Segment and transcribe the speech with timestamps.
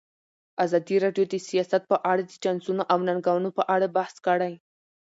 [0.65, 4.53] ازادي راډیو د سیاست په اړه د چانسونو او ننګونو په اړه بحث کړی.